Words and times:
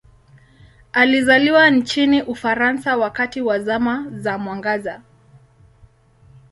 Alizaliwa 0.93 1.69
nchini 1.69 2.21
Ufaransa 2.21 2.97
wakati 2.97 3.41
wa 3.41 3.59
Zama 3.59 4.07
za 4.13 4.37
Mwangaza. 4.37 5.01